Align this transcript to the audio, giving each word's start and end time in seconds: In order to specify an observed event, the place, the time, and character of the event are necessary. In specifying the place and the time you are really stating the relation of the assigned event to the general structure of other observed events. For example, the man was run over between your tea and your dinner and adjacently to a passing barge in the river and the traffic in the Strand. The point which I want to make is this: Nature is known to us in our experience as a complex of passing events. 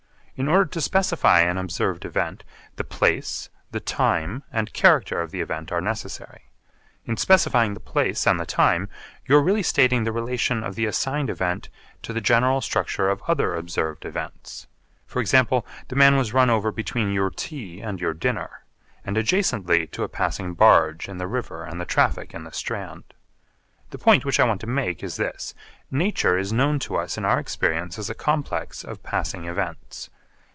In 0.37 0.47
order 0.47 0.65
to 0.65 0.81
specify 0.81 1.41
an 1.41 1.59
observed 1.59 2.03
event, 2.03 2.43
the 2.75 2.83
place, 2.83 3.51
the 3.69 3.79
time, 3.79 4.41
and 4.51 4.73
character 4.73 5.21
of 5.21 5.29
the 5.29 5.39
event 5.39 5.71
are 5.71 5.81
necessary. 5.81 6.45
In 7.05 7.15
specifying 7.15 7.75
the 7.75 7.79
place 7.79 8.25
and 8.25 8.39
the 8.39 8.45
time 8.47 8.89
you 9.27 9.35
are 9.35 9.43
really 9.43 9.61
stating 9.61 10.03
the 10.03 10.11
relation 10.11 10.63
of 10.63 10.73
the 10.73 10.87
assigned 10.87 11.29
event 11.29 11.69
to 12.01 12.11
the 12.11 12.21
general 12.21 12.59
structure 12.59 13.07
of 13.07 13.21
other 13.27 13.53
observed 13.53 14.03
events. 14.03 14.65
For 15.05 15.21
example, 15.21 15.63
the 15.89 15.95
man 15.95 16.15
was 16.17 16.33
run 16.33 16.49
over 16.49 16.71
between 16.71 17.11
your 17.13 17.29
tea 17.29 17.79
and 17.79 18.01
your 18.01 18.15
dinner 18.15 18.63
and 19.05 19.17
adjacently 19.17 19.85
to 19.91 20.01
a 20.03 20.09
passing 20.09 20.55
barge 20.55 21.07
in 21.07 21.19
the 21.19 21.27
river 21.27 21.63
and 21.65 21.79
the 21.79 21.85
traffic 21.85 22.33
in 22.33 22.45
the 22.45 22.51
Strand. 22.53 23.03
The 23.91 23.99
point 23.99 24.25
which 24.25 24.39
I 24.39 24.45
want 24.45 24.61
to 24.61 24.65
make 24.67 25.03
is 25.03 25.17
this: 25.17 25.53
Nature 25.91 26.35
is 26.39 26.51
known 26.51 26.79
to 26.79 26.95
us 26.95 27.15
in 27.15 27.25
our 27.25 27.37
experience 27.37 27.99
as 27.99 28.09
a 28.09 28.15
complex 28.15 28.83
of 28.83 29.03
passing 29.03 29.45
events. 29.45 30.09